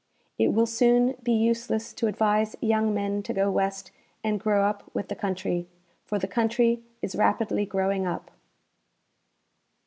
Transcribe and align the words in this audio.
It 0.39 0.47
will 0.51 0.65
soon 0.65 1.13
be 1.21 1.31
useless 1.31 1.93
to 1.93 2.07
advise 2.07 2.55
young 2.59 2.91
men 2.91 3.21
to 3.21 3.33
go 3.35 3.51
west 3.51 3.91
and 4.23 4.39
grow 4.39 4.65
up 4.65 4.89
with 4.95 5.09
the 5.09 5.15
country, 5.15 5.67
for 6.07 6.17
the 6.17 6.27
country 6.27 6.81
is 7.03 7.13
raj)idly 7.13 7.69
grow 7.69 7.91
ing 7.91 8.07
up. 8.07 8.31